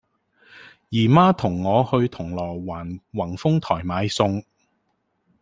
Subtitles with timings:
[0.89, 4.43] 姨媽同我去銅鑼灣宏豐台買餸